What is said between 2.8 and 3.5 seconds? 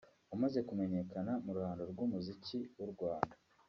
Rwanda